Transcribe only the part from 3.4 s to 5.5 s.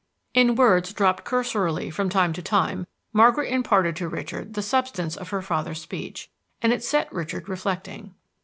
imparted to Richard the substance of her